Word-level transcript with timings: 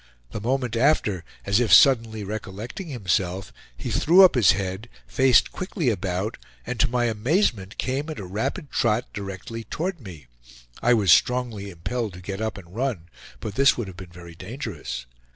The 0.31 0.41
moment 0.41 0.75
after, 0.75 1.23
as 1.45 1.59
if 1.59 1.71
suddenly 1.71 2.23
recollecting 2.23 2.87
himself, 2.87 3.53
he 3.77 3.91
threw 3.91 4.23
up 4.25 4.33
his 4.33 4.53
head, 4.53 4.89
faced 5.05 5.51
quickly 5.51 5.89
about, 5.91 6.37
and 6.65 6.79
to 6.79 6.87
my 6.89 7.05
amazement 7.05 7.77
came 7.77 8.09
at 8.09 8.17
a 8.17 8.25
rapid 8.25 8.71
trot 8.71 9.05
directly 9.13 9.63
toward 9.63 9.99
me. 10.01 10.25
I 10.81 10.95
was 10.95 11.11
strongly 11.11 11.69
impelled 11.69 12.13
to 12.13 12.19
get 12.19 12.41
up 12.41 12.57
and 12.57 12.75
run, 12.75 13.09
but 13.41 13.53
this 13.53 13.77
would 13.77 13.87
have 13.87 13.97
been 13.97 14.09
very 14.09 14.33
dangerous. 14.33 15.05